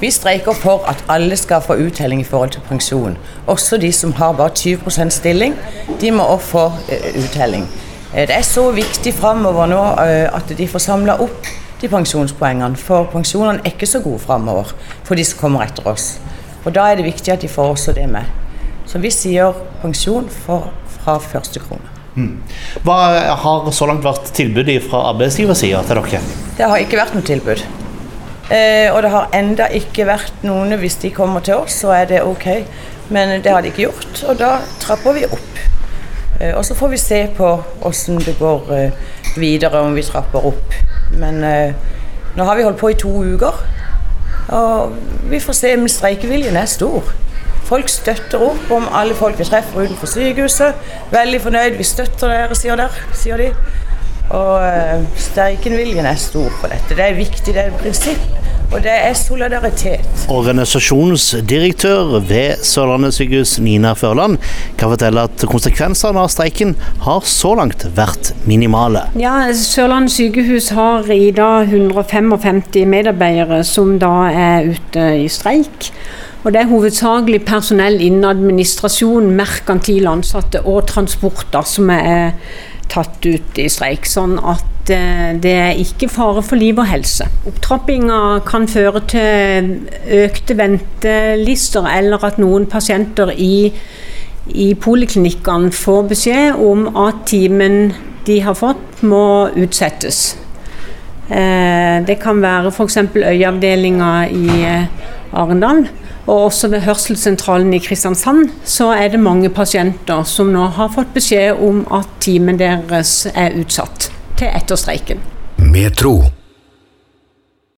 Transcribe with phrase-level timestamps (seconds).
[0.00, 3.18] Vi streiker for at alle skal få uttelling i forhold til pensjon.
[3.46, 5.54] Også de som har bare 20% stilling,
[6.00, 7.66] de må også få uh, uttelling.
[8.14, 11.50] Uh, det er så viktig framover nå uh, at de får samla opp
[11.80, 14.72] de pensjonspoengene, for pensjonene er ikke så gode framover
[15.04, 16.14] for de som kommer etter oss.
[16.64, 18.24] Og Da er det viktig at de får også det med.
[18.86, 21.92] Så vi sier pensjon for, fra første krone.
[22.16, 22.40] Mm.
[22.84, 22.96] Hva
[23.44, 26.24] har så langt vært tilbudet fra arbeidsgiversida til dere?
[26.56, 27.64] Det har ikke vært noe tilbud.
[28.50, 32.08] Eh, og det har enda ikke vært noen Hvis de kommer til oss, så er
[32.10, 32.48] det ok.
[33.10, 35.62] Men det har de ikke gjort, og da trapper vi opp.
[36.40, 37.48] Eh, og så får vi se på
[37.82, 38.92] åssen det går eh,
[39.36, 40.76] videre, om vi trapper opp.
[41.18, 41.74] Men eh,
[42.36, 43.58] nå har vi holdt på i to uker,
[44.54, 44.94] og
[45.30, 45.74] vi får se.
[45.76, 47.12] Men streikeviljen er stor.
[47.70, 50.90] Folk støtter opp om alle folk vi treffer utenfor sykehuset.
[51.12, 51.78] Veldig fornøyd.
[51.78, 53.52] Vi støtter dere, sier, der, sier de.
[54.30, 56.96] Og uh, streikenviljen er stor på dette.
[56.98, 58.39] Det er viktig, det er et prinsipp.
[58.70, 60.26] Og det er solidaritet.
[60.30, 64.38] Organisasjonsdirektør ved Sørlandet sykehus, Nina Førland,
[64.78, 69.08] kan fortelle at konsekvensene av streiken har så langt vært minimale.
[69.18, 75.90] Ja, Sørlandet sykehus har i dag 155 medarbeidere som da er ute i streik.
[76.44, 82.38] Og Det er hovedsakelig personell innen administrasjon, merkantile ansatte og transporter som er
[82.90, 84.08] tatt ut i streik.
[84.08, 87.28] Sånn at eh, det er ikke fare for liv og helse.
[87.48, 89.72] Opptrappinga kan føre til
[90.20, 93.70] økte ventelister, eller at noen pasienter i,
[94.50, 97.92] i poliklinikkene får beskjed om at timen
[98.26, 100.34] de har fått, må utsettes.
[101.30, 102.98] Eh, det kan være f.eks.
[103.14, 104.86] øyeavdelinga i eh,
[105.32, 105.86] Arendal.
[106.26, 111.14] Og også ved hørselssentralen i Kristiansand så er det mange pasienter som nå har fått
[111.16, 115.24] beskjed om at timen deres er utsatt til etter streiken.
[115.58, 116.39] Metro.